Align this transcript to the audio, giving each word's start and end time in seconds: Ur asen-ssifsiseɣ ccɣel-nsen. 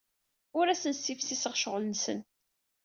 Ur 0.57 0.65
asen-ssifsiseɣ 0.67 1.53
ccɣel-nsen. 1.57 2.19